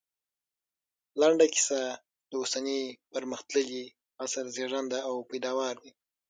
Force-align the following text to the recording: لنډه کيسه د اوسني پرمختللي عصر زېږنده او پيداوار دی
لنډه 1.21 1.45
کيسه 1.53 1.79
د 2.29 2.31
اوسني 2.41 2.81
پرمختللي 3.13 3.83
عصر 4.23 4.45
زېږنده 4.55 4.99
او 5.09 5.15
پيداوار 5.29 5.75
دی 5.83 5.91